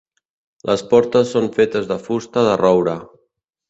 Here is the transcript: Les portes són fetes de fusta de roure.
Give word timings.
Les 0.69 0.83
portes 0.93 1.35
són 1.35 1.51
fetes 1.59 1.89
de 1.95 2.01
fusta 2.09 2.49
de 2.51 2.61
roure. 2.67 3.01